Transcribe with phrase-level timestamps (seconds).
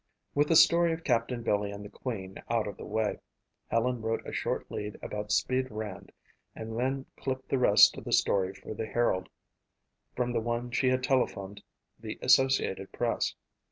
[0.33, 3.19] With the story of Captain Billy and the Queen out of the way,
[3.69, 6.11] Helen wrote a short lead about "Speed" Rand
[6.55, 9.29] and then clipped the rest of the story for the Herald
[10.15, 11.61] from the one she had telephoned
[11.99, 13.35] the Associated Press.